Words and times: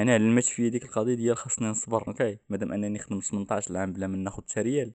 يعني 0.00 0.12
علمت 0.12 0.44
فيا 0.44 0.68
ديك 0.68 0.84
القضية 0.84 1.14
ديال 1.14 1.36
خاصني 1.36 1.68
نصبر 1.68 2.08
أوكي؟ 2.08 2.38
مادام 2.48 2.72
أنني 2.72 2.98
خدمت 2.98 3.24
18 3.24 3.76
عام 3.76 3.92
بلا 3.92 4.06
ما 4.06 4.16
ناخذ 4.16 4.42
حتى 4.42 4.60
ريال 4.60 4.92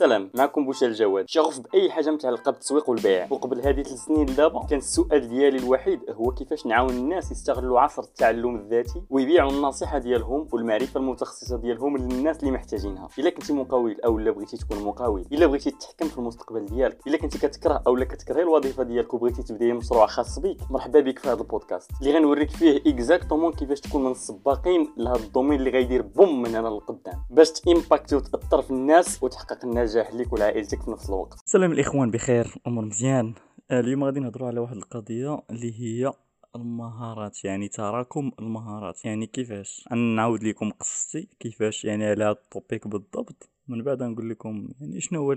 سلام 0.00 0.30
معكم 0.34 0.64
بوشا 0.64 0.86
الجواد 0.86 1.28
شغوف 1.28 1.60
بأي 1.60 1.90
حاجة 1.90 2.10
متعلقه 2.10 2.50
بالتسويق 2.50 2.90
والبيع. 2.90 3.26
وقبل 3.30 3.60
هذه 3.60 3.82
ثلاث 3.82 3.98
سنين 3.98 4.26
لدابا 4.30 4.66
كان 4.66 4.78
السؤال 4.78 5.28
ديالي 5.28 5.58
الوحيد 5.58 6.00
هو 6.10 6.30
كيفاش 6.30 6.66
نعاون 6.66 6.90
الناس 6.90 7.30
يستغلوا 7.30 7.80
عصر 7.80 8.02
التعلم 8.02 8.56
الذاتي 8.56 9.02
ويبيعوا 9.10 9.50
النصيحة 9.50 9.98
ديالهم 9.98 10.48
والمعرفة 10.52 11.00
المتخصصة 11.00 11.56
ديالهم 11.56 11.96
للناس 11.96 12.40
اللي 12.40 12.50
محتاجينها. 12.50 13.08
إلا 13.18 13.30
كنتي 13.30 13.52
مقاول 13.52 14.00
أو 14.04 14.18
لا 14.18 14.30
بغيتي 14.30 14.56
تكون 14.56 14.82
مقاول 14.84 15.24
إلا 15.32 15.46
بغيتي 15.46 15.70
تتحكم 15.70 16.08
في 16.08 16.18
المستقبل 16.18 16.66
ديالك 16.66 17.06
إلا 17.06 17.16
كنتي 17.18 17.38
كتكره 17.38 17.82
أو 17.86 17.96
لا 17.96 18.04
كتكرهي 18.04 18.42
الوظيفة 18.42 18.82
ديالك 18.82 19.14
وبغيتي 19.14 19.42
تبدأي 19.42 19.72
مشروع 19.72 20.06
خاص 20.06 20.38
بك 20.38 20.56
مرحبا 20.70 21.00
بك 21.00 21.18
في 21.18 21.28
هذا 21.28 21.40
البودكاست. 21.40 21.90
اللي 22.00 22.18
غنوريك 22.18 22.50
فيه 22.50 22.82
exactement 22.86 23.52
كيفاش 23.52 23.80
تكون 23.80 24.04
من 24.04 24.10
السباقين 24.10 24.94
لهذا 24.96 25.24
ال 25.24 25.28
domaine 25.28 25.58
اللي 25.58 25.70
غيدير 25.70 26.02
boom 26.02 26.42
من 26.42 26.54
هنا 26.54 26.68
للقدام 26.68 27.22
باش 27.30 27.50
ت 27.50 27.57
impacter 27.57 28.16
وتأثر 28.16 28.62
في 28.62 28.70
الناس 28.70 29.22
وتحقق 29.22 29.64
النجاح 29.64 29.89
ليك 29.96 30.32
والعائله 30.32 30.56
عائلتك 30.56 30.82
في 30.82 30.90
نفس 30.90 31.08
الوقت. 31.08 31.38
سلام 31.46 31.72
الإخوان 31.72 32.10
بخير 32.10 32.54
امور 32.66 32.84
مزيان. 32.84 33.34
آه، 33.70 33.80
اليوم 33.80 34.04
غادي 34.04 34.20
نهضروا 34.20 34.48
على 34.48 34.60
واحد 34.60 34.76
القضية 34.76 35.42
اللي 35.50 35.80
هي 35.80 36.12
المهارات 36.56 37.44
يعني 37.44 37.68
تراكم 37.68 38.32
المهارات. 38.38 39.04
يعني 39.04 39.26
كيفاش؟ 39.26 39.88
نعاود 39.92 40.44
لكم 40.44 40.70
قصتي. 40.70 41.28
كيفاش؟ 41.40 41.84
يعني 41.84 42.06
على 42.06 42.24
هذا 42.24 42.30
التوبيك 42.30 42.88
بالضبط. 42.88 43.50
من 43.68 43.82
بعد 43.82 44.02
نقول 44.02 44.30
لكم 44.30 44.68
يعني 44.80 45.00
شنو 45.00 45.20
هو 45.20 45.34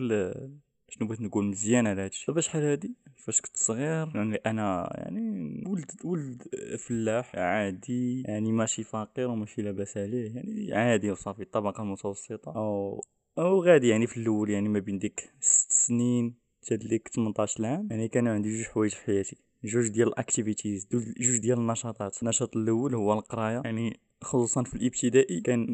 شنو 0.90 1.08
بغيت 1.08 1.22
نقول 1.22 1.46
مزيان 1.46 1.88
على 1.88 2.02
هادشي. 2.02 2.26
دابا 2.28 2.42
شحال 2.42 2.64
هادي؟ 2.64 2.96
فاش 3.16 3.42
كنت 3.42 3.58
صغير 3.58 4.12
يعني 4.16 4.36
أنا 4.36 4.94
يعني 4.98 5.64
ولد 5.68 5.92
ولد 6.04 6.44
فلاح 6.80 7.36
عادي. 7.36 8.22
يعني 8.22 8.52
ماشي 8.52 8.84
فقير 8.84 9.30
وماشي 9.30 9.62
لاباس 9.62 9.98
عليه. 9.98 10.36
يعني 10.36 10.74
عادي 10.74 11.12
وصافي 11.12 11.42
الطبقة 11.42 11.84
المتوسطة. 11.84 12.56
أو 12.56 13.02
أو 13.38 13.64
غادي 13.64 13.88
يعني 13.88 14.08
في 14.08 14.18
الأول 14.18 14.50
يعني 14.50 14.70
ما 14.70 14.80
بين 14.80 15.00
ديك 15.00 15.34
ست 15.40 15.72
سنين 15.72 16.36
حتى 16.64 16.78
ليك 16.78 17.08
18 17.08 17.66
عام 17.66 17.88
يعني 17.92 18.08
كانوا 18.08 18.34
عندي 18.34 18.58
جوج 18.58 18.66
حوايج 18.66 18.92
في 18.92 19.06
حياتي. 19.06 19.38
جوج 19.64 19.88
ديال 19.88 20.08
ال 20.08 20.15
activities 20.15 20.88
جوج 21.18 21.38
ديال 21.38 21.58
النشاطات. 21.58 22.24
النشاط 22.24 22.58
الأول 22.58 22.96
هو 22.96 23.14
القراية 23.14 23.62
يعني 23.66 24.00
خصوصا 24.22 24.64
في 24.64 24.74
الإبتدائي 24.74 25.42
كان 25.42 25.66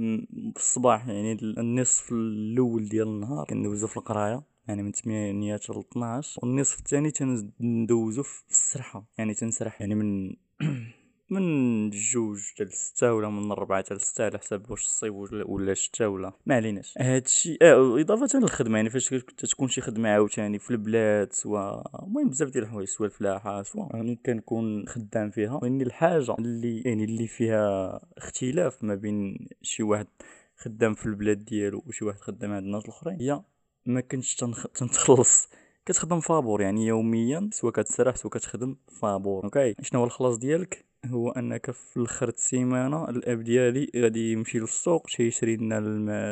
في 0.56 0.60
الصباح 0.60 1.08
يعني 1.08 1.38
النصف 1.42 2.12
الأول 2.12 2.90
ديال 2.90 3.08
النهار 3.08 3.46
كندوزو 3.46 3.88
في 3.88 3.98
القراية 3.98 4.44
يعني 4.68 4.84
من 4.84 4.92
8 4.92 5.58
حتى 5.58 5.74
ل 5.74 5.80
12 5.80 6.40
والنصف 6.44 6.80
الثاني 6.80 7.12
تندوزو 7.12 8.24
في 8.24 8.44
السرحة 8.52 9.06
يعني 9.18 9.34
تنسرح 9.34 9.82
يعني 9.82 9.96
من 9.96 10.36
من 11.30 11.90
جوج 11.90 12.40
حتى 12.54 12.64
لستة 12.64 13.14
ولا 13.14 13.30
من 13.30 13.52
ربعة 13.52 13.84
حتى 13.84 13.94
لستة 13.94 14.24
على 14.26 14.40
حساب 14.40 14.72
واش 14.72 14.86
الصيف 14.86 15.14
ولا 15.14 15.72
الشتا 15.72 16.08
ولا. 16.08 16.34
ما 16.46 16.56
عليناش. 16.56 16.94
هادشي 16.98 17.58
آه 17.62 18.00
إضافة 18.00 18.40
للخدمة 18.40 18.76
يعني 18.76 18.90
فاش 18.90 19.10
تكون 19.38 19.68
شي 19.68 19.82
خدمة 19.82 20.10
عاوتاني 20.10 20.60
في 20.60 20.72
البلاد 20.72 21.34
soit 21.34 21.82
المهم 22.04 22.30
بزاف 22.30 22.50
ديال 22.50 22.64
الحوايج 22.64 22.88
سوا 22.88 23.06
الفلاحة 23.06 23.64
سوا 23.64 23.86
يعني 23.94 24.16
كنكون 24.26 24.88
خدام 24.88 25.30
فيها. 25.30 25.60
يعني 25.64 25.84
الحاجة 25.84 26.36
اللي 26.40 26.82
يعني 26.82 27.04
اللي 27.04 27.28
فيها 27.28 28.00
اختلاف 28.18 28.84
ما 28.84 28.96
بين 28.96 29.48
شي 29.62 29.84
واحد 29.84 30.08
خدام 30.58 30.94
في 30.94 31.06
البلاد 31.06 31.46
ديالو 31.46 31.84
وشي 31.88 32.06
واحد 32.06 32.20
خدام 32.20 32.52
عند 32.52 32.64
الناس 32.66 32.84
الأخرين 32.84 33.18
هي 33.22 33.42
ما 33.86 34.02
كنتش 34.02 34.36
تنخلص 34.76 35.50
كتخدم 35.86 36.20
فابور 36.20 36.62
يعني 36.62 36.88
يوميا 36.88 37.50
سوا 37.54 37.72
كتسرح 37.72 38.16
سوا 38.16 38.30
كتخدم 38.30 38.76
فابور 39.02 39.44
أوكي؟ 39.44 39.76
شنو 39.82 40.00
هو 40.00 40.06
الخلاص 40.06 40.38
ديالك؟ 40.38 40.89
هو 41.06 41.30
أنك 41.30 41.72
في 41.72 41.98
الآخر 41.98 42.30
السيمانه 42.30 43.10
الأب 43.10 43.44
ديالي 43.44 43.92
غادي 43.96 44.32
يمشي 44.32 44.60
للسوق 44.60 45.08
شي 45.08 45.28
يشري 45.28 45.56
لنا 45.56 45.78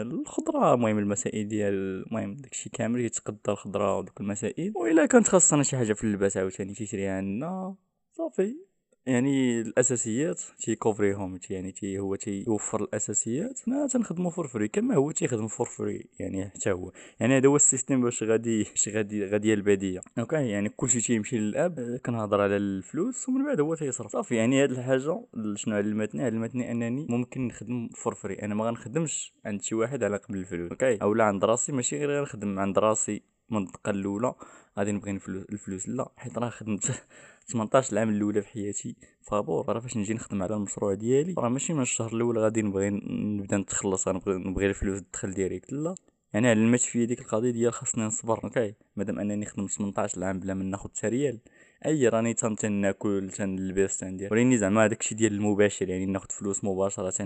الخضرة 0.02 0.74
المهم 0.74 0.98
المسائل 0.98 1.48
ديال 1.48 1.74
المهم 1.74 2.36
داكشي 2.36 2.70
كامل 2.70 3.00
يتقدر 3.00 3.54
الخضرة 3.54 3.98
ودوك 3.98 4.22
المسائل. 4.22 4.74
وإلا 4.76 5.06
كانت 5.06 5.28
خاصنا 5.28 5.64
شي 5.64 5.78
حاجة 5.78 5.94
في 5.94 6.04
اللباس 6.04 6.38
عاوتاني 6.38 6.74
تيشريها 6.74 7.22
لنا 7.22 7.76
صافي. 8.12 8.58
يعني 9.08 9.62
الأساسيات 9.62 10.42
تي 10.60 10.74
couvrir 10.74 11.25
هم 11.25 11.40
يعني 11.50 11.72
تي 11.72 12.00
هو 12.00 12.16
تيوفر 12.16 12.84
الأساسيات 12.84 13.60
حنا 13.66 13.88
تنخدمو 13.88 14.30
for 14.30 14.48
free 14.48 14.68
كما 14.68 14.96
هو 14.96 15.12
تيخدم 15.12 15.48
for 15.48 15.66
free 15.68 16.06
يعني 16.20 16.50
حتى 16.50 16.72
هو. 16.72 16.92
يعني 17.20 17.38
هذا 17.38 17.48
هو 17.48 17.56
ال 17.56 17.62
system 17.62 18.02
باش 18.02 18.24
غادي 18.24 18.64
باش 18.64 18.90
غادي 18.90 19.26
غادي 19.26 19.54
البديه 19.54 20.02
أوكي؟ 20.20 20.36
يعني 20.50 20.70
كلشي 20.70 21.02
تيمشي 21.02 21.38
للأب 21.38 22.00
كنهضر 22.06 22.42
على 22.42 22.58
الفلوس 22.58 23.30
ومن 23.30 23.46
بعد 23.46 23.60
هو 23.60 23.76
تيصرف. 23.76 24.12
صافي 24.12 24.36
يعني 24.36 24.64
هاد 24.64 24.72
الحاجة 24.72 25.22
شنو 25.56 25.76
علمتني 25.76 26.24
علمتني 26.24 26.72
أنني 26.72 27.08
ممكن 27.10 27.48
نخدم 27.48 27.90
for 27.96 28.16
free 28.16 28.34
أنا 28.34 28.56
ما 28.56 28.66
غنخدمش 28.66 29.34
عند 29.46 29.62
شي 29.62 29.76
واحد 29.76 30.04
على 30.04 30.18
قبل 30.18 30.38
الفلوس. 30.38 30.72
أوكي؟ 30.72 30.96
اولا 31.02 31.24
عند 31.24 31.46
راسي 31.46 31.72
ماشي 31.72 31.98
غير 31.98 32.20
غنخدم 32.20 32.60
عند 32.60 32.80
راسي 32.80 33.22
المنطقة 33.52 33.90
الأولى 33.90 34.34
غادي 34.78 34.92
نبغي 34.92 35.12
الفلوس. 35.12 35.90
لا 35.90 36.12
حيت 36.18 36.38
راه 36.38 36.50
خدمت 36.50 37.04
18 37.52 37.94
العام 37.94 38.10
الأولى 38.10 38.42
في 38.42 38.48
حياتي. 38.48 38.96
فابور 39.22 39.70
راه 39.70 39.80
فاش 39.80 39.98
نجي 39.98 40.14
نخدم 40.14 40.44
على 40.44 40.56
المشروع 40.56 40.94
ديالي 40.94 41.34
راه 41.38 41.50
ماشي 41.50 41.74
من 41.74 41.82
الشهر 41.82 42.14
الأول 42.14 42.38
غادي 42.38 42.62
نبغي 42.62 42.90
نبدا 42.90 43.58
نتخلص 43.58 44.08
نبغي 44.08 44.38
نبغي 44.38 44.66
الفلوس 44.66 45.02
تدخل 45.02 45.34
direct 45.34 45.74
لا. 45.74 45.96
يعني 46.34 46.50
علمت 46.50 46.80
فيا 46.80 47.06
ديك 47.06 47.20
القضية 47.20 47.52
ديال 47.52 47.74
خاصني 47.74 48.04
نصبر 48.04 48.44
أوكي 48.44 48.74
مادام 48.96 49.20
أنني 49.20 49.46
خدمت 49.46 49.72
18 49.72 50.24
عام 50.24 50.40
بلا 50.40 50.54
ما 50.54 50.64
ناخذ 50.64 50.90
حتى 50.90 51.08
ريال. 51.08 51.40
أي 51.86 52.08
راني 52.08 52.34
تم 52.34 52.56
تناكل 52.56 53.30
تنلبس 53.30 53.98
تندير. 53.98 54.32
وريني 54.32 54.58
زعما 54.58 54.88
داكشي 54.88 55.16
ديال 55.16 55.34
المباشر 55.34 55.90
يعني 55.90 56.06
ناخذ 56.06 56.28
فلوس 56.30 56.64
مباشرة 56.64 57.24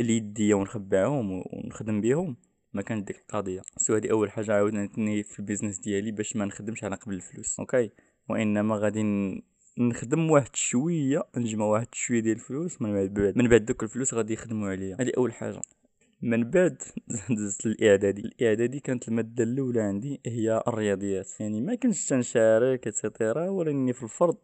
اليديه 0.00 0.54
ونخبعهم 0.54 1.42
ونخدم 1.46 2.00
بهم 2.00 2.36
ما 2.72 2.82
كانت 2.82 3.06
ديك 3.06 3.16
القضية. 3.16 3.60
so 3.76 3.94
هذه 3.94 4.10
أول 4.10 4.30
حاجة 4.30 4.52
عاودتني 4.54 5.22
في 5.22 5.38
ال 5.38 5.42
business 5.42 5.78
ديالي 5.78 6.10
باش 6.10 6.36
ما 6.36 6.44
نخدمش 6.44 6.84
على 6.84 6.96
قبل 6.96 7.14
الفلوس. 7.14 7.60
أوكي؟ 7.60 7.90
وإنما 8.28 8.76
غادي 8.76 9.02
نخدم 9.78 10.30
واحد 10.30 10.56
شوية 10.56 11.22
نجمع 11.36 11.64
واحد 11.64 11.86
شوية 11.92 12.20
ديال 12.20 12.36
الفلوس 12.36 12.82
من 12.82 12.92
بعد 12.92 13.32
من 13.36 13.48
بعد 13.48 13.64
دوك 13.64 13.82
الفلوس 13.82 14.14
غادي 14.14 14.32
يخدموا 14.32 14.68
عليا. 14.68 14.96
هذه 15.00 15.12
أول 15.16 15.32
حاجة. 15.32 15.60
من 16.22 16.50
بعد 16.50 16.82
دزت 17.38 17.66
الاعدادي 17.66 18.20
الإعدادي 18.20 18.80
كانت 18.80 19.08
المادة 19.08 19.44
الأولى 19.44 19.80
عندي 19.80 20.20
هي 20.26 20.62
الرياضيات. 20.68 21.40
يعني 21.40 21.60
ما 21.60 21.74
كنتش 21.74 22.06
تنشارك 22.06 22.86
et 22.86 23.02
cetera 23.02 23.48
ولكني 23.48 23.92
في 23.92 24.02
الفرض 24.02 24.38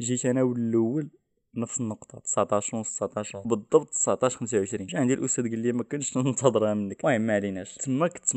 جيت 0.00 0.26
أنا 0.26 0.42
الأول 0.42 1.08
نفس 1.54 1.80
النقطة 1.80 2.18
19 2.18 2.76
ونص 2.76 2.96
19 2.96 3.42
بالضبط 3.44 3.88
19 3.90 4.38
25 4.38 4.86
جا 4.86 4.98
عندي 4.98 5.14
الأستاذ 5.14 5.48
قال 5.50 5.58
لي 5.58 5.72
ما 5.72 5.82
كنتش 5.82 6.16
ننتظرها 6.16 6.74
منك. 6.74 7.04
المهم 7.04 7.20
ما 7.20 7.34
عليناش. 7.34 7.74
تما 7.74 8.08
كنت 8.08 8.36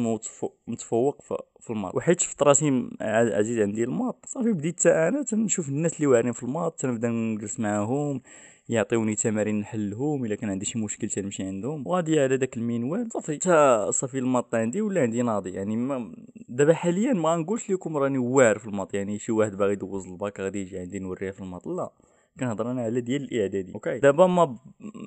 متفوق 0.68 1.22
في 1.60 1.70
ال 1.70 1.74
maths 1.74 1.96
وحيت 1.96 2.20
شفت 2.20 2.44
راسي 2.44 2.90
عزيز 3.02 3.60
عندي 3.60 3.84
ال 3.84 3.91
maths 3.91 4.26
صافي 4.26 4.54
بديت 4.54 4.80
حتى 4.80 4.90
أنا 4.90 5.24
تنشوف 5.24 5.70
الناس 5.70 5.96
اللي 5.96 6.08
واعرين 6.08 6.32
في 6.32 6.44
ال 6.44 6.50
maths 6.50 6.80
تنبدأ 6.80 7.08
نجلس 7.08 7.60
معاهم 7.60 8.22
يعطيوني 8.70 9.16
تمارين 9.16 9.60
نحلهم 9.60 10.26
إلا 10.26 10.36
كان 10.36 10.50
عندي 10.50 10.66
شي 10.66 10.80
مشكل 10.80 11.10
تنمشي 11.10 11.44
عندهم. 11.44 11.88
وغادي 11.88 12.20
على 12.20 12.38
داك 12.38 12.58
المنوال. 12.58 13.12
صافي 13.12 13.36
حتى 13.36 13.88
صافي 13.92 14.20
ال 14.20 14.26
maths 14.26 14.56
عندي 14.56 14.82
ولا 14.82 15.02
عندي 15.02 15.22
ناضي. 15.22 15.52
يعني 15.52 15.76
ما 15.76 16.16
دابا 16.50 16.74
حاليا 16.74 17.14
ما 17.14 17.36
نقولش 17.36 17.72
لكم 17.72 17.98
راني 17.98 18.18
واعر 18.18 18.60
في 18.60 18.68
ال 18.68 18.72
maths 18.72 18.94
يعني 18.94 19.20
شي 19.20 19.32
واحد 19.32 19.58
باغي 19.58 19.74
يدوز 19.74 20.08
الباك 20.08 20.40
غادي 20.40 20.62
يجي 20.62 20.80
عندي 20.80 21.00
نوريه 21.00 21.32
في 21.32 21.42
ال 21.42 21.46
maths 21.46 21.68
لا. 21.68 21.90
كنهضر 22.40 22.72
أنا 22.72 22.82
على 22.82 23.02
ديال 23.02 23.24
الاعدادي. 23.24 23.74
أوكي. 23.74 24.00
دابا 24.00 24.28
ما 24.28 24.58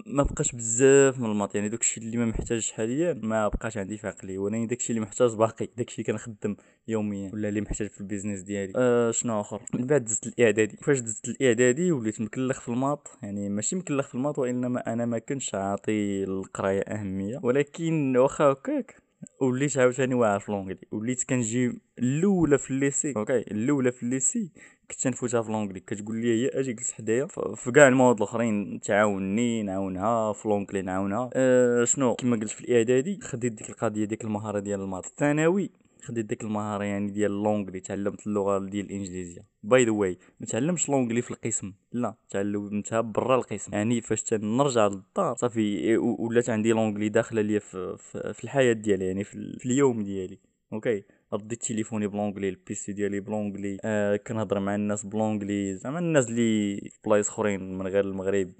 ما 0.07 0.23
بقاش 0.23 0.53
بزاف 0.53 1.19
من 1.19 1.31
ال 1.31 1.35
maths 1.35 1.55
يعني 1.55 1.69
داكشي 1.69 2.01
اللي 2.01 2.17
ما 2.17 2.25
محتاجش 2.25 2.73
حاليا 2.73 3.21
ما 3.23 3.49
بقاش 3.49 3.77
عندي 3.77 3.97
في 3.97 4.07
عقلي 4.07 4.39
ولكن 4.39 4.67
داكشي 4.67 4.91
اللي 4.91 5.01
محتاج 5.01 5.35
باقي 5.35 5.69
داكشي 5.77 6.03
اللي 6.03 6.13
كنخدم 6.13 6.57
يوميا. 6.89 7.31
ولا 7.33 7.49
اللي 7.49 7.61
محتاج 7.61 7.89
في 7.89 8.01
ال 8.01 8.05
business 8.05 8.41
ديالي؟ 8.41 8.73
أه 8.77 9.11
شنو 9.11 9.41
آخر؟ 9.41 9.63
من 9.75 9.87
بعد 9.87 10.05
دزت 10.05 10.27
الإعدادي. 10.27 10.77
فاش 10.77 11.01
دزت 11.01 11.29
الإعدادي 11.29 11.93
وليت 11.93 12.21
مكلخ 12.21 12.61
في 12.61 12.69
ال 12.69 12.77
maths 12.77 13.19
يعني 13.23 13.49
ماشي 13.49 13.77
مكلخ 13.77 14.09
في 14.09 14.15
ال 14.15 14.19
maths 14.19 14.39
وإنما 14.39 14.93
أنا 14.93 15.07
ما 15.07 15.19
كنتش 15.19 15.55
عاطي 15.55 16.25
القراية 16.25 16.81
أهمية 16.81 17.41
ولكن 17.43 18.17
واخا 18.17 18.45
هكاك 18.45 19.08
وليت 19.41 19.79
عاوتاني 19.79 20.15
واعر 20.15 20.41
في 20.41 20.53
l'anglais 20.53 20.79
وليت 20.93 21.25
كنجي 21.25 21.81
الاولى 21.99 22.59
في 22.59 22.71
ال 22.71 22.78
lycée 22.78 23.13
أوكي 23.17 23.39
الاولى 23.39 23.93
في 23.93 24.03
ال 24.03 24.11
lycée 24.11 24.53
كنت 24.91 25.01
تنفوتها 25.01 25.43
في 25.43 25.53
l'anglais 25.53 25.81
كتقول 25.81 26.17
لي 26.17 26.29
هي 26.45 26.49
أجي 26.49 26.73
جلس 26.73 26.93
حدايا 26.93 27.27
في 27.55 27.73
كاع 27.73 27.89
المواد 27.89 28.17
الاخرين 28.17 28.81
تعاوني 28.81 29.63
نعاونها 29.63 30.33
في 30.33 30.49
l'anglais 30.49 30.83
نعاونها 30.83 31.31
أه 31.35 31.85
شنو 31.85 32.15
كما 32.15 32.37
قلت 32.37 32.51
في 32.51 32.61
الاعدادي 32.61 33.19
خديت 33.23 33.53
ديك 33.53 33.71
القضية 33.71 34.05
ديك 34.05 34.25
المهاره 34.25 34.59
ديال 34.61 34.81
ال 34.81 34.85
maths 34.85 35.07
الثانوي 35.07 35.71
خديت 36.03 36.27
ديك 36.27 36.43
المهارة 36.43 36.85
يعني 36.85 37.11
ديال 37.11 37.31
l'anglais 37.31 37.81
تعلمت 37.81 38.27
اللغة 38.27 38.59
ديال 38.59 38.87
الإنجليزية. 38.87 39.47
by 39.63 39.85
the 39.85 39.91
way 39.91 40.19
ما 40.41 40.47
تعلمش 40.47 40.89
l'anglais 40.89 41.23
في 41.23 41.31
القسم. 41.31 41.73
لا 41.93 42.15
تعلمتها 42.31 43.01
برا 43.01 43.37
القسم. 43.37 43.73
يعني 43.73 44.01
فاش 44.01 44.23
تنرجع 44.23 44.87
للدار 44.87 45.35
صافي 45.37 45.97
ولات 45.97 46.51
عندي 46.51 46.73
l'anglais 46.73 47.09
داخلة 47.09 47.43
ليا 47.43 47.59
في, 47.59 47.97
في, 47.99 48.33
في 48.35 48.45
الحياة 48.45 48.73
ديالي 48.73 49.07
يعني 49.07 49.25
في, 49.25 49.59
في 49.59 49.67
اليوم 49.67 50.03
ديالي. 50.03 50.39
أوكي 50.73 51.03
رديت 51.33 51.63
تليفوني 51.63 52.07
ب 52.07 52.11
l'anglais 52.11 52.49
ال 52.49 52.63
PC 52.63 52.93
ديالي 52.93 53.21
ب 53.21 53.26
l'anglais 53.26 53.79
آه 53.85 54.17
كنهضر 54.17 54.61
مع 54.61 54.75
الناس 54.75 55.07
ب 55.07 55.14
l'anglais 55.14 55.77
زعما 55.77 55.99
الناس 55.99 56.29
اللي 56.29 56.77
في 56.77 56.99
بلايص 57.05 57.29
أخرين 57.29 57.79
من 57.79 57.87
غير 57.87 58.05
المغرب. 58.05 58.53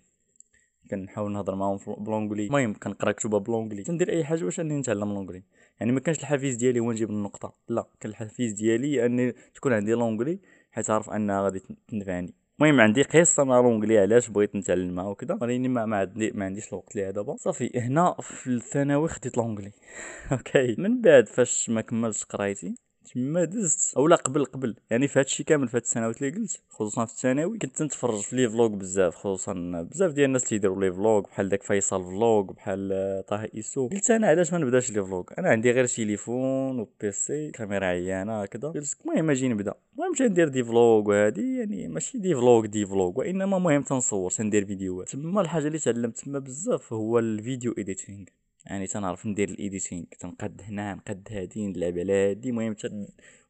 كنحاول 0.91 1.33
نهضر 1.33 1.55
معاهم 1.55 1.79
ب 1.99 2.04
l'anglais 2.04 2.47
المهم 2.47 2.75
كنقرا 2.75 3.13
كتبه 3.13 3.39
ب 3.39 3.43
l'anglais 3.43 3.83
تندير 3.83 4.11
أي 4.11 4.25
حاجة 4.25 4.45
باش 4.45 4.61
أنني 4.61 4.79
نتعلم 4.79 5.11
l'anglais 5.11 5.43
يعني 5.81 5.93
ما 5.93 6.01
كانش 6.01 6.19
الحافز 6.19 6.55
ديالي 6.55 6.81
هو 6.81 6.93
نجيب 6.93 7.11
النقطة. 7.11 7.55
لا 7.69 7.87
كان 8.01 8.11
الحافز 8.11 8.53
ديالي 8.53 9.07
أني 9.07 9.33
تكون 9.55 9.73
عندي 9.73 9.93
l'anglais 9.93 10.39
حيت 10.73 10.91
عارف 10.91 11.11
أنها 11.11 11.43
غادي 11.43 11.63
تنفعني. 11.89 12.35
المهم 12.61 12.81
عندي 12.81 13.03
قصه 13.03 13.45
مع 13.45 13.61
l'anglais 13.61 13.99
علاش 13.99 14.29
بغيت 14.29 14.57
نتعلمها 14.57 15.05
وكذا 15.05 15.39
ولكن 15.43 15.71
ما 15.71 15.87
ما 15.87 15.97
عندي 15.97 16.31
ما 16.31 16.45
عنديش 16.45 16.69
الوقت 16.69 16.97
ليها 16.97 17.11
دابا 17.11 17.37
صافي 17.37 17.71
هنا 17.81 18.17
في 18.21 18.47
الثانوي 18.47 19.09
خديت 19.09 19.37
l'anglais. 19.37 19.73
Okay. 20.33 20.75
من 20.79 21.01
بعد 21.01 21.29
فاش 21.29 21.71
ما 21.71 21.81
كملتش 21.81 22.25
قرايتي 22.25 22.75
تما 23.15 23.45
دزت. 23.45 23.97
أولا 23.97 24.17
قبل 24.17 24.45
قبل 24.45 24.77
يعني 24.91 25.09
في 25.09 25.19
هادشي 25.19 25.45
كامل 25.45 25.69
في 25.69 25.77
هاد 25.77 25.83
السنوات 25.83 26.23
اللي 26.23 26.39
قلت 26.39 26.61
خصوصا 26.69 27.05
في 27.05 27.13
الثانوي 27.13 27.59
كنت 27.59 27.83
نتفرج 27.83 28.21
في 28.21 28.37
les 28.37 28.49
vlogs 28.51 28.69
بزاف 28.69 29.15
خصوصا 29.15 29.53
بزاف 29.91 30.13
ديال 30.13 30.25
الناس 30.27 30.45
تيديروا 30.45 30.81
les 30.81 30.93
vlogs 30.93 31.21
بحال 31.21 31.49
داك 31.49 31.63
فيصل 31.63 32.05
vlog 32.05 32.43
بحال 32.43 32.89
طه 33.29 33.49
إيسو. 33.55 33.89
قلت 33.89 34.11
أنا 34.11 34.27
علاش 34.27 34.53
ما 34.53 34.59
نبداش 34.59 34.91
les 34.91 35.05
vlogs؟ 35.05 35.25
أنا 35.39 35.49
عندي 35.49 35.71
غير 35.71 35.87
تليفون 35.87 36.81
و 36.81 37.04
PC 37.04 37.51
كاميرا 37.51 37.87
عيانة 37.87 38.43
هكذا. 38.43 38.69
قلت 38.69 38.97
المهم 39.05 39.31
أجي 39.31 39.49
نبدأ. 39.49 39.75
المهم 39.95 40.15
تندير 40.15 40.49
des 40.49 40.65
vlogs 40.65 41.09
وهادي 41.09 41.59
يعني 41.59 41.89
ماشي 41.89 42.19
des 42.19 42.35
vlogs 42.35 42.67
des 42.67 42.87
vlogs 42.87 43.19
وإنما 43.19 43.59
مهم 43.59 43.83
تنصور 43.83 44.31
تندير 44.31 44.67
فيديوهات. 44.67 45.09
تما 45.09 45.41
الحاجة 45.41 45.67
اللي 45.67 45.79
تعلمت 45.79 46.19
تما 46.19 46.39
بزاف 46.39 46.93
هو 46.93 47.19
ال 47.19 47.28
video 47.28 47.75
editing 47.79 48.25
يعني 48.67 48.87
تنعرف 48.87 49.27
ندير 49.27 49.49
ال 49.49 49.56
editing 49.56 50.05
تنقد 50.21 50.63
هنا 50.65 50.95
نقد 50.95 51.29
هادي 51.31 51.67
نلعب 51.67 51.99
على 51.99 52.13
هادي 52.13 52.49
المهم 52.51 52.77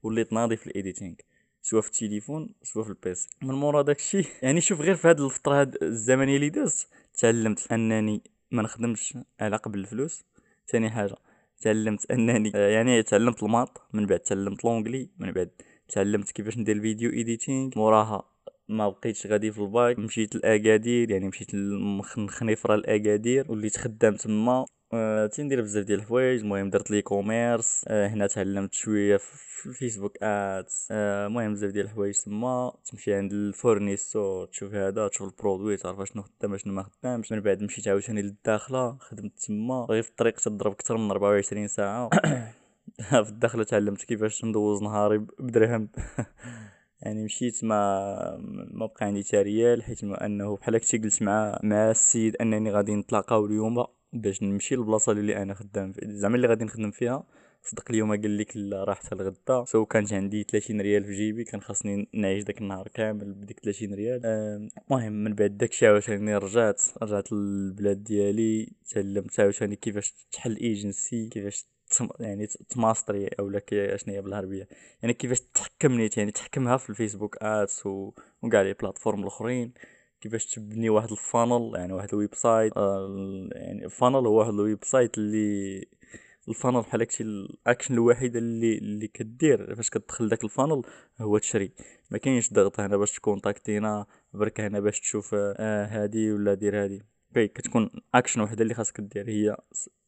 وليت 0.03 0.33
ناضي 0.33 0.57
في 0.57 0.67
ال 0.67 0.72
editing. 0.72 1.15
سواء 1.63 1.83
في 1.83 1.89
التليفون 1.89 2.55
سواء 2.63 2.85
في 2.85 2.91
ال 2.91 3.03
PC 3.03 3.29
من 3.43 3.55
مورا 3.55 3.83
داكشي 3.83 4.25
يعني 4.43 4.61
شوف 4.61 4.81
غير 4.81 4.95
في 4.97 5.09
هاد 5.09 5.21
الفترة 5.21 5.61
هاد 5.61 5.77
الزمنيه 5.83 6.37
اللي 6.37 6.51
دازت 6.51 6.89
تعلمت 7.19 7.73
أنني 7.73 8.23
ما 8.51 8.63
نخدمش 8.63 9.19
على 9.41 9.57
قبل 9.57 9.79
الفلوس. 9.79 10.25
ثاني 10.69 10.91
حاجة 10.91 11.17
تعلمت 11.61 12.11
أنني 12.11 12.53
آه، 12.55 12.69
يعني 12.69 13.03
تعلمت 13.03 13.43
les 13.43 13.58
maths 13.58 13.83
من 13.93 14.07
بعد 14.07 14.21
تعلمت 14.21 14.65
l'anglais 14.65 15.11
من 15.19 15.33
بعد 15.33 15.51
تعلمت 15.89 16.31
كيفاش 16.31 16.59
ندير 16.59 16.81
video 16.81 17.11
editing. 17.11 17.71
موراها 17.77 18.23
ما 18.69 18.89
بقيتش 18.89 19.27
غادي 19.27 19.53
في 19.53 19.59
الباك 19.59 19.99
مشيت 19.99 20.35
لأكادير 20.35 21.11
يعني 21.11 21.29
مشيت 21.29 21.55
لخنيفره 21.55 22.77
لاكادير 22.77 23.53
وليت 23.53 23.77
خدام 23.77 24.17
تما. 24.17 24.67
آه، 24.93 25.27
تندير 25.27 25.61
بزاف 25.63 25.85
ديال 25.85 25.99
الحوايج. 26.01 26.41
المهم 26.41 26.71
درت 26.71 26.91
le 26.91 27.03
e-commerce 27.03 27.85
آه، 27.89 28.09
هنا 28.09 28.27
تعلمت 28.27 28.75
شوية 28.75 29.17
في 29.17 29.67
Facebook 29.67 30.23
Ads 30.23 30.89
آه، 30.91 31.27
المهم 31.27 31.53
بزاف 31.53 31.71
ديال 31.71 31.85
الحوايج 31.87 32.15
تما. 32.15 32.73
تمشي 32.85 33.15
عند 33.15 33.33
ال 33.33 33.42
fournisseur 33.42 34.47
تشوف 34.47 34.75
هذا 34.75 35.09
تشوف 35.09 35.29
ال 35.29 35.35
produit 35.35 35.77
تعرف 35.77 36.09
شنو 36.09 36.23
خدام 36.23 36.57
شنو 36.57 36.73
ما 36.73 36.83
خدامش. 36.83 37.33
من 37.33 37.41
بعد 37.41 37.63
مشيت 37.63 37.89
عاوتاني 37.89 38.23
للداخلة 38.23 38.97
خدمت 39.01 39.39
تما. 39.39 39.87
غير 39.91 40.03
في 40.03 40.11
الطريق 40.11 40.35
تضرب 40.35 40.73
أكثر 40.73 40.97
من 40.97 41.11
24 41.11 41.69
ساعة. 41.69 42.11
في 43.25 43.29
الداخلة 43.29 43.65
تعلمت 43.65 44.05
كيفاش 44.05 44.45
ندوز 44.45 44.83
نهاري 44.83 45.19
بدرهم. 45.39 45.89
يعني 47.03 47.25
مشيت 47.25 47.65
ما 47.65 48.37
ما 48.73 48.87
بقى 48.87 49.07
عندي 49.07 49.25
حتى 49.25 49.43
ريال 49.43 49.83
حيت 49.83 50.05
أنه 50.05 50.57
بحال 50.57 50.77
هكا 50.77 50.99
قلت 50.99 51.23
مع 51.23 51.59
مع 51.63 51.91
السيد 51.91 52.37
أنني 52.37 52.71
غادي 52.73 52.95
نتلاقاو 52.95 53.47
اليوم. 53.47 53.98
باش 54.13 54.43
نمشي 54.43 54.77
للبلاصه 54.77 55.13
اللي 55.13 55.43
أنا 55.43 55.55
خدام 55.55 55.93
زعما 56.03 56.37
اللي 56.37 56.49
غادي 56.49 56.65
نخدم 56.65 56.91
فيها 56.91 57.25
صدق 57.63 57.85
اليوم 57.91 58.11
قال 58.11 58.39
لك 58.39 58.57
لا 58.57 58.85
راه 58.85 58.95
حتى 58.95 59.15
الغدا. 59.15 59.65
so 59.65 59.87
كانت 59.87 60.13
عندي 60.13 60.43
30 60.43 60.81
ريال 60.81 61.05
في 61.05 61.13
جيبي 61.13 61.45
كان 61.45 61.61
خاصني 61.61 62.09
نعيش 62.15 62.45
داك 62.45 62.61
النهار 62.61 62.89
كامل 62.89 63.35
بديك 63.35 63.61
30 63.61 63.95
ريال. 63.95 64.21
المهم 64.91 65.13
من 65.25 65.35
بعد 65.35 65.57
داكشي 65.59 65.87
عاوتاني 65.87 66.37
رجعت 66.37 66.83
رجعت 67.03 67.33
للبلاد 67.33 68.05
ديالي 68.05 68.73
تعلمت 68.91 69.41
عاوتاني 69.41 69.77
كيفاش 69.77 70.15
تحل 70.33 70.57
ايجنسي 70.57 71.29
كيفاش 71.29 71.67
يعني 72.21 72.47
تماستري 72.47 73.29
أولا 73.41 73.63
اشنو 73.73 74.15
هي 74.15 74.23
بالعربية. 74.23 74.69
يعني 75.03 75.15
كيفاش 75.15 75.41
تحكم 75.41 75.93
نيت 75.93 76.19
يعني 76.19 76.31
تحكمها 76.31 76.77
في 76.77 76.91
Facebook 76.91 77.37
Ads. 77.43 77.87
وكاع 78.43 78.63
les 78.63 78.73
plateformes 78.73 79.21
الأخرين. 79.23 79.73
كيفاش 80.21 80.47
تبني 80.47 80.91
واحد 80.91 81.11
ال 81.13 81.21
funnel 81.21 81.73
يعني 81.77 81.93
واحد 81.93 82.09
ال 82.13 82.35
website 82.35 82.73
آه، 82.77 83.49
يعني 83.53 83.85
ال 83.85 83.91
funnel 83.91 84.27
هو 84.27 84.39
واحد 84.39 84.51
ال 84.53 84.85
website 84.85 85.19
اللي 85.19 85.87
ال 86.49 86.53
funnel 86.53 86.81
بحال 86.83 87.01
هادشي 87.01 87.23
الأكشن 87.25 87.95
الوحيده 87.95 88.39
اللي 88.39 88.79
اللي 88.79 89.09
كدير. 89.09 89.75
فاش 89.77 89.91
كتدخل 89.91 90.29
داك 90.29 90.45
ال 90.45 90.50
funnel 90.50 90.83
هو 91.21 91.39
تشري. 91.39 91.73
ما 92.11 92.19
كاينش 92.19 92.53
ضغط 92.53 92.81
هنا 92.81 92.97
باش 92.97 93.13
تكونتاكتينا 93.13 94.07
برك 94.35 94.61
هنا 94.61 94.81
باش 94.81 95.01
تشوف 95.01 95.35
آه 95.35 95.87
هادي 95.87 96.33
ولا 96.33 96.55
دير 96.55 96.85
هادي. 96.85 97.18
okay 97.39 97.49
كتكون 97.49 97.91
اكشن 98.15 98.41
وحدة 98.41 98.63
اللي 98.63 98.75
خاصك 98.75 99.01
دير 99.01 99.29
هي 99.29 99.57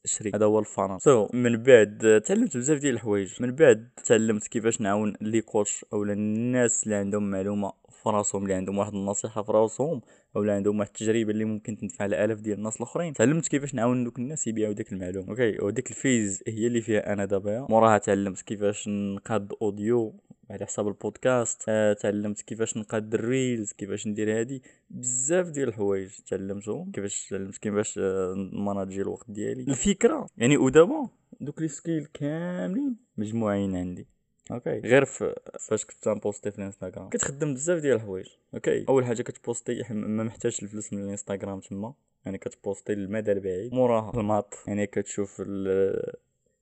شري 0.04 0.30
هذا 0.34 0.44
هو 0.44 0.58
ال 0.58 1.00
funnel 1.00 1.26
so, 1.26 1.34
من 1.34 1.62
بعد 1.62 2.22
تعلمت 2.26 2.56
بزاف 2.56 2.78
ديال 2.78 2.94
الحوايج. 2.94 3.42
من 3.42 3.52
بعد 3.54 3.88
تعلمت 4.04 4.46
كيفاش 4.46 4.80
نعاون 4.80 5.12
les 5.20 5.40
coachs 5.40 5.84
اولا 5.92 6.12
الناس 6.12 6.84
اللي 6.84 6.94
عندهم 6.94 7.30
معلومة 7.30 7.72
في 8.02 8.08
راسهم 8.08 8.42
اللي 8.42 8.54
عندهم 8.54 8.78
واحد 8.78 8.94
النصيحة 8.94 9.42
في 9.42 9.52
راسهم 9.52 10.00
اولا 10.36 10.54
عندهم 10.54 10.78
واحد 10.78 10.90
التجربة 10.90 11.30
اللي 11.30 11.44
ممكن 11.44 11.76
تنفع 11.76 12.04
الالاف 12.04 12.40
ديال 12.40 12.58
الناس 12.58 12.76
الأخرين. 12.76 13.12
تعلمت 13.12 13.48
كيفاش 13.48 13.74
نعاون 13.74 14.04
دوك 14.04 14.18
الناس 14.18 14.46
يبيعوا 14.46 14.72
ديك 14.72 14.92
المعلومة. 14.92 15.30
Okay 15.30 15.64
وديك 15.64 15.90
ال 15.90 15.99
phase 15.99 16.42
هي 16.46 16.66
اللي 16.66 16.80
فيها 16.80 17.12
أنا 17.12 17.24
دابا. 17.24 17.66
موراها 17.70 17.98
تعلمت 17.98 18.42
كيفاش 18.42 18.88
نقاد 18.88 19.52
audio 19.62 20.14
على 20.50 20.66
حساب 20.66 20.88
البودكاست. 20.88 21.64
آه، 21.68 21.92
تعلمت 21.92 22.40
كيفاش 22.40 22.76
نقاد 22.76 23.14
ال 23.14 23.24
reels 23.24 23.72
كيفاش 23.72 24.06
ندير 24.06 24.40
هادي. 24.40 24.62
بزاف 24.90 25.48
ديال 25.50 25.68
الحوايج 25.68 26.10
تعلمتهم 26.30 26.90
كيفاش 26.92 27.28
تعلمت 27.28 27.56
كيفاش 27.58 27.98
آه، 27.98 28.34
نماناجي 28.52 29.02
الوقت 29.02 29.30
ديالي. 29.30 29.62
الفكرة. 29.62 30.26
يعني 30.36 30.56
ودابا 30.56 31.08
دوك 31.40 31.60
les 31.60 31.68
skills 31.68 32.06
كاملين 32.14 32.96
مجموعين 33.16 33.76
عندي. 33.76 34.06
Okay. 34.50 34.80
غير 34.80 35.04
فاش 35.04 35.84
كنت 35.84 36.08
نبوستي 36.08 36.50
في 36.50 36.58
الإنستغرام. 36.58 37.08
كتخدم 37.08 37.54
بزاف 37.54 37.82
ديال 37.82 37.96
الحوايج. 37.96 38.26
Okay. 38.54 38.84
أول 38.88 39.04
حاجة 39.04 39.22
كتبوستي 39.22 39.82
ما 39.90 40.24
محتاجش 40.24 40.62
الفلوس 40.62 40.92
من 40.92 41.02
الإنستغرام 41.04 41.60
تما. 41.60 41.94
يعني 42.24 42.38
كتبوستي 42.38 42.94
للمدى 42.94 43.32
البعيد. 43.32 43.74
موراها. 43.74 44.12
les 44.20 44.32
maths. 44.32 44.54
يعني 44.66 44.86
كتشوف 44.86 45.42
ال- 45.46 46.14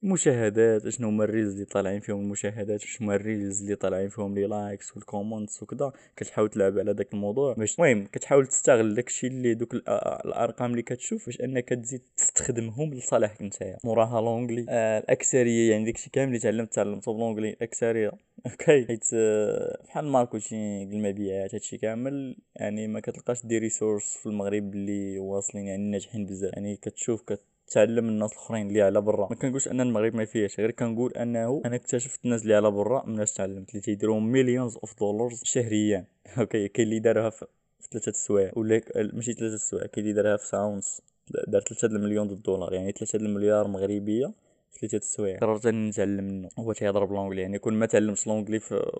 المشاهدات 0.04 0.88
شنو 0.88 1.08
هما 1.08 1.24
ال 1.24 1.29
reels 1.29 1.52
اللي 1.52 1.64
طالعين 1.64 2.00
فيهم؟ 2.00 2.20
المشاهدات 2.20 2.80
شنو 2.80 3.06
هما 3.06 3.16
ال 3.16 3.24
reels 3.24 3.62
اللي 3.62 3.74
طالعين 3.74 4.08
فيهم؟ 4.08 4.34
les 4.34 4.46
likes 4.46 4.96
وال 4.96 5.10
comments 5.10 5.62
وكذا 5.62 5.92
كتحاول 6.16 6.48
تلعب 6.50 6.78
على 6.78 6.94
داك 6.94 7.14
الموضوع. 7.14 7.54
باش 7.54 7.74
المهم 7.80 8.06
كتحاول 8.06 8.46
تستغل 8.46 8.94
داكشي 8.94 9.26
اللي 9.26 9.54
دوك 9.54 9.74
الأ- 9.76 9.80
الأرقام 10.26 10.70
اللي 10.70 10.82
كتشوف 10.82 11.26
باش 11.26 11.40
أنك 11.40 11.68
تزيد 11.68 12.02
تستخدمهم 12.16 12.94
لصالحك 12.94 13.42
نتايا 13.42 13.76
موراها 13.84 14.20
l'anglais. 14.20 14.66
آه 14.68 14.98
الأكثرية 14.98 15.70
يعني 15.70 15.84
داكشي 15.84 16.10
كامل 16.10 16.28
اللي 16.28 16.38
تعلمت 16.38 16.72
تعلمته 16.74 17.12
ب 17.14 17.18
l'anglais 17.18 17.50
الأكثرية. 17.50 18.12
Okay. 18.46 18.86
حيت 18.86 19.04
آه، 19.14 19.78
بحال 19.84 20.04
ال 20.04 20.13
marketing 20.13 20.92
المبيعات 20.92 21.54
هادشي 21.54 21.78
كامل 21.78 22.36
يعني 22.56 22.88
ما 22.88 23.00
كتلقاش 23.00 23.46
des 23.46 23.58
ressources 23.58 24.16
في 24.16 24.26
المغرب 24.26 24.74
اللي 24.74 25.18
واصلين 25.18 25.66
يعني 25.66 25.90
ناجحين 25.90 26.26
بزاف. 26.26 26.52
يعني 26.54 26.76
كتشوف 26.76 27.22
كت 27.22 27.40
تعلم 27.70 28.08
الناس 28.08 28.32
الآخرين 28.32 28.68
اللي 28.68 28.82
على 28.82 29.00
برا. 29.00 29.28
ما 29.30 29.36
كنقولش 29.36 29.68
أن 29.68 29.80
المغرب 29.80 30.14
ما 30.14 30.24
فيهش 30.24 30.60
غير 30.60 30.70
كنقول 30.70 31.12
أنه 31.12 31.62
أنا 31.64 31.76
اكتشفت 31.76 32.24
الناس 32.24 32.42
اللي 32.42 32.54
على 32.54 32.70
برا 32.70 33.06
مناش 33.06 33.32
تعلمت 33.32 33.70
اللي 33.70 33.80
تيديروا 33.80 34.20
millions 34.20 34.76
of 34.76 34.98
dollars 34.98 35.40
شهريا. 35.44 36.04
Okay 36.38 36.68
كاين 36.68 36.88
اللي 36.88 36.98
دارها 36.98 37.30
في 37.30 37.46
ثلاثة 37.90 38.12
سوايع 38.12 38.52
ولا 38.56 38.80
ماشي 38.96 39.32
ثلاثة 39.32 39.56
سوايع 39.56 39.86
كاين 39.86 40.06
اللي 40.06 40.22
دارها 40.22 40.36
في 40.36 40.46
ساعة 40.46 40.66
ونص 40.66 41.00
دار 41.48 41.60
ثلاثة 41.60 41.86
المليون 41.86 42.30
الدولار. 42.30 42.74
يعني 42.74 42.92
ثلاثة 42.92 43.16
المليار 43.16 43.68
مغربية 43.68 44.32
ثلاثة 44.80 45.00
سوايع 45.00 45.38
قررت 45.38 45.66
أني 45.66 45.88
نتعلم 45.88 46.24
منه. 46.24 46.48
هو 46.58 46.72
تيهضر 46.72 47.04
ب 47.04 47.08
l'anglais 47.08 47.42
يعني 47.42 47.58
كون 47.58 47.74
ما 47.74 47.86
تعلمتش 47.86 48.26
l'anglais 48.26 48.60
في 48.60 48.90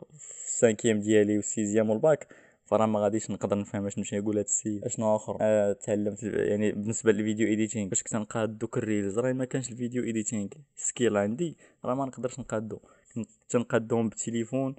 ال 0.47 0.52
cinquième 0.52 1.01
ديالي 1.01 1.37
وال 1.37 1.49
sixième 1.49 1.91
وال 1.91 2.05
bac 2.05 2.27
فراه 2.69 2.87
ما 2.87 3.01
غاديش 3.01 3.31
نقدر 3.31 3.59
نفهم 3.59 3.89
شنو 3.89 4.05
يقول 4.13 4.37
هاد 4.37 4.45
السيد. 4.45 4.85
أشنو 4.85 5.17
آخر؟ 5.17 5.37
آه 5.41 5.73
تعلمت 5.73 6.23
يعني 6.23 6.73
بالنسبة 6.73 7.13
لل 7.13 7.23
video 7.23 7.49
editing 7.49 7.89
باش 7.89 8.03
كنت 8.03 8.17
نقاد 8.17 8.59
دوك 8.59 8.79
ال 8.79 8.85
reels 8.85 9.19
راه 9.19 9.33
ما 9.33 9.45
كانش 9.45 9.71
ال 9.71 9.76
video 9.76 10.05
editing 10.05 10.49
skill 10.77 11.17
عندي. 11.17 11.57
راه 11.85 11.95
ما 11.95 12.05
نقدرش 12.05 12.41
نقادو. 12.41 12.79
كنت 13.15 13.29
تنقادهم 13.49 14.09
بالتليفون. 14.09 14.75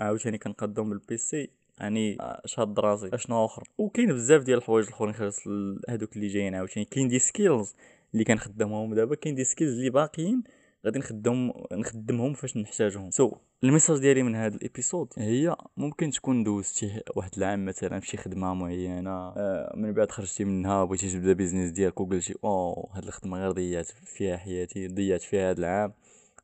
عاوتاني 0.00 0.38
كنقادهم 0.38 0.90
بال 0.90 1.20
PC 1.20 1.50
يعني 1.80 2.16
آه، 2.20 2.42
شاد 2.46 2.80
راسي 2.80 3.10
أشنو 3.12 3.44
آخر؟ 3.44 3.68
وكاين 3.78 4.12
بزاف 4.12 4.42
ديال 4.42 4.58
الحوايج 4.58 4.86
الأخرين 4.86 5.14
خاص 5.14 5.48
هادوك 5.88 6.16
اللي 6.16 6.26
جايين 6.26 6.54
عاوتاني. 6.54 6.84
كاين 6.84 7.08
des 7.08 7.18
skills 7.18 7.74
اللي 8.12 8.24
كنخدمهم 8.24 8.94
دابا. 8.94 9.14
كاين 9.14 9.34
des 9.34 9.44
skills 9.44 9.78
اللي 9.78 9.90
باقيين. 9.90 10.42
غادي 10.86 10.98
نخدم 10.98 11.52
نخدمهم 11.72 12.34
فاش 12.34 12.56
نحتاجهم. 12.56 13.10
سو 13.10 13.30
so, 13.30 13.34
الميساج 13.64 13.98
ديالي 13.98 14.22
من 14.22 14.34
هذا 14.34 14.56
ال 14.56 14.63
épisode 14.63 15.12
هي 15.18 15.56
ممكن 15.76 16.10
تكون 16.10 16.44
دوزتي 16.44 17.02
واحد 17.16 17.30
العام 17.36 17.64
مثلا 17.64 18.00
في 18.00 18.06
شي 18.06 18.16
خدمة 18.16 18.54
معينة 18.54 19.10
آه 19.10 19.72
من 19.76 19.92
بعد 19.92 20.10
خرجتي 20.10 20.44
منها 20.44 20.84
بغيتي 20.84 21.10
تبدا 21.10 21.32
business 21.32 21.70
ديالك 21.70 22.00
وقلتي 22.00 22.34
أو 22.44 22.90
هاد 22.94 23.04
الخدمة 23.04 23.38
غير 23.38 23.52
ضيعت 23.52 23.86
فيها 23.86 24.36
حياتي 24.36 24.88
ضيعت 24.88 25.22
فيها 25.22 25.50
هاد 25.50 25.58
العام 25.58 25.92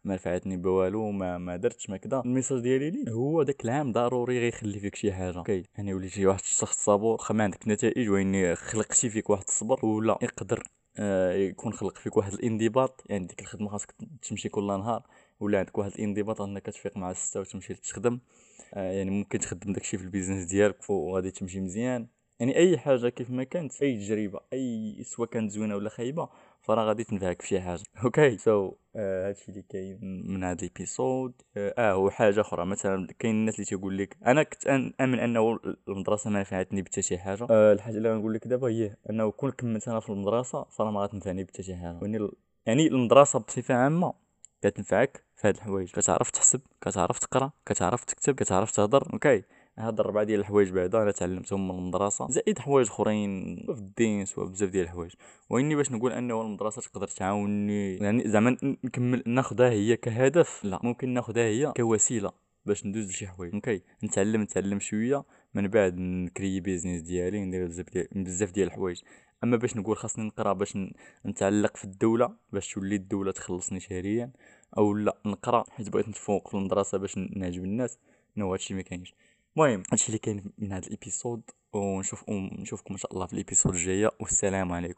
ما 0.05 0.14
نفعتني 0.14 0.57
بوالو 0.57 1.11
ما 1.11 1.38
ما 1.38 1.57
درتش 1.57 1.91
ما 1.91 1.97
كذا 1.97 2.23
ال 2.25 2.29
message 2.29 2.61
ديالي 2.61 2.91
ليه؟ 2.91 3.12
هو 3.12 3.43
داك 3.43 3.64
العام 3.64 3.93
ضروري 3.93 4.41
غيخلي 4.41 4.79
فيك 4.79 4.95
شي 4.95 5.12
حاجة. 5.12 5.38
Okay. 5.38 5.62
يعني 5.79 5.95
وليتي 5.95 6.26
واحد 6.26 6.41
الشخص 6.41 6.85
صبور 6.85 7.12
واخا 7.12 7.35
ما 7.35 7.45
عندك 7.45 7.69
نتائج 7.69 8.11
واني 8.11 8.57
خلقتي 8.57 9.11
فيك 9.11 9.31
واحد 9.31 9.45
الصبر 9.49 9.87
ولا 9.87 10.19
يقدر 10.23 10.62
يكون 11.35 11.73
خلق 11.73 11.97
فيك 11.99 12.17
واحد 12.17 12.33
الانضباط. 12.33 13.05
يعني 13.07 13.27
ديك 13.27 13.41
الخدمة 13.41 13.69
خاصك 13.69 13.95
تمشي 14.23 14.49
كل 14.49 14.67
نهار 14.67 15.03
ولا 15.41 15.59
عندك 15.59 15.79
واحد 15.79 15.93
الانضباط 15.93 16.41
انك 16.41 16.67
تفيق 16.67 16.97
مع 16.97 17.11
الستة 17.11 17.41
وتمشي 17.41 17.75
تخدم. 17.75 18.21
آه 18.75 18.93
يعني 18.93 19.11
ممكن 19.11 19.39
تخدم 19.39 19.73
داكشي 19.73 19.99
في 19.99 20.05
ال 20.05 20.09
business 20.09 20.45
ديالك 20.45 20.91
وغادي 20.91 21.31
تمشي 21.31 21.61
مزيان. 21.61 22.07
يعني 22.41 22.57
أي 22.57 22.79
حاجة 22.79 23.09
كيف 23.09 23.31
ما 23.31 23.45
كانت 23.45 23.83
أي 23.83 23.97
تجربة 23.97 24.41
أي 24.53 24.97
سواء 25.05 25.29
كانت 25.29 25.51
زوينة 25.51 25.77
ولا 25.77 25.89
خايبة 25.89 26.29
فراه 26.64 26.85
غادي 26.85 27.04
تنفعك 27.04 27.42
في 27.42 27.49
شي 27.49 27.61
حاجة. 27.61 27.83
Okay 28.05 28.37
so 28.37 28.73
آه 28.97 29.28
هادشي 29.28 29.49
اللي 29.49 29.62
كاين 29.62 29.99
من 30.26 30.44
هاد 30.44 30.62
ال 30.62 30.71
épisode 30.71 31.33
آه, 31.56 31.75
آه 31.78 31.97
وحاجه 31.97 32.40
أخرى. 32.40 32.64
مثلا 32.66 33.09
كاين 33.18 33.35
الناس 33.35 33.54
اللي 33.54 33.64
تيقول 33.64 33.99
لك 33.99 34.16
أنا 34.26 34.42
كنت 34.42 34.66
امن 35.00 35.18
أنه 35.18 35.59
المدرسة 35.88 36.30
ما 36.30 36.40
نفعتني 36.40 36.83
بحتى 36.83 37.02
شي 37.02 37.18
حاجة. 37.18 37.47
آه 37.50 37.73
الحاجة 37.73 37.97
اللي 37.97 38.12
غنقول 38.12 38.35
لك 38.35 38.49
دابا 38.49 38.68
هي 38.68 38.97
أنه 39.11 39.30
كون 39.30 39.50
كملت 39.50 39.88
أنا 39.88 40.00
في 40.00 40.11
المدرسة 40.11 40.64
فراه 40.64 40.90
ما 40.90 41.00
غتنفعني 41.00 41.44
بحتى 41.44 41.62
شي 41.62 41.76
حاجة. 41.76 41.99
يعني 42.02 42.28
يعني 42.66 42.87
المدرسة 42.87 43.38
بصفة 43.38 43.75
عامة 43.75 44.14
كتنفعك 44.62 45.25
في 45.37 45.49
هاد 45.49 45.54
الحوايج. 45.56 45.90
كتعرف 45.90 46.30
تحسب 46.30 46.61
كتعرف 46.80 47.18
تقرأ 47.18 47.50
كتعرف 47.66 48.04
تكتب 48.04 48.35
كتعرف 48.35 48.71
تهضر. 48.71 49.09
Okay 49.12 49.43
هاد 49.78 50.00
الربعه 50.00 50.25
ديال 50.25 50.40
الحوايج 50.40 50.71
بعدا 50.71 51.02
أنا 51.02 51.11
تعلمتهم 51.11 51.69
من 51.69 51.78
المدرسة. 51.78 52.28
زائد 52.28 52.59
حوايج 52.59 52.87
أخرين 52.88 53.57
في 53.57 53.81
الدين 53.81 54.25
سوا 54.25 54.45
بزاف 54.45 54.71
ديال 54.71 54.85
الحوايج. 54.85 55.12
وإني 55.50 55.75
باش 55.75 55.93
نقول 55.93 56.12
أنه 56.12 56.43
المدرسة 56.43 56.83
تقدر 56.83 57.09
تعاوني 57.09 57.97
يعني 57.97 58.28
زعما 58.28 58.57
نكمل 58.62 59.23
ناخذها 59.26 59.71
هي 59.71 59.97
كهدف. 59.97 60.64
لا 60.64 60.81
ممكن 60.83 61.09
ناخذها 61.09 61.43
هي 61.43 61.73
كوسيلة 61.76 62.33
باش 62.66 62.87
ندوز 62.87 63.09
لشي 63.09 63.26
حوايج. 63.26 63.54
okay 63.55 63.83
نتعلم 64.04 64.43
نتعلم 64.43 64.81
شوية. 64.81 65.25
من 65.54 65.69
بعد 65.69 65.99
نكري 65.99 66.61
business 66.61 67.00
ديالي 67.00 67.45
ندير 67.45 67.66
بزاف 67.66 67.90
ديال 67.90 68.09
بزاف 68.14 68.50
ديال 68.52 68.66
الحوايج. 68.66 69.00
أما 69.45 69.57
باش 69.57 69.76
نقول 69.76 69.97
خاصني 69.97 70.25
نقرأ 70.25 70.52
باش 70.52 70.78
نتعلق 71.26 71.76
في 71.76 71.85
الدولة 71.85 72.37
باش 72.52 72.75
تولي 72.75 72.97
الدولة 72.97 73.33
تخلصني 73.33 73.81
شهريا 73.81 74.31
أو 74.78 74.95
لا 74.95 75.16
نقرأ. 75.26 75.64
حيت 75.71 75.88
بغيت 75.88 76.09
نتفوق 76.09 76.49
في 76.49 76.54
المدرسة 76.54 76.99
باش 76.99 77.19
نعجب 77.19 77.64
الناس 77.64 77.99
no 78.37 78.53
هادشي 78.52 78.75
ما 78.75 78.83
كاينش. 78.83 79.14
المهم. 79.59 79.83
هادشي 79.93 80.07
اللي 80.07 80.19
كاين 80.19 80.53
من 80.59 80.73
هذا 80.73 80.87
ال 80.87 80.94
episode 80.94 81.43
ونشوف 81.73 82.29
ونشوفكم 82.29 82.95
إن 82.95 82.99
شاء 82.99 83.13
الله 83.13 83.27
في 83.27 83.33
الإبيسود 83.33 83.75
الجاية 83.75 84.11
والسلام 84.21 84.73
عليكم. 84.73 84.95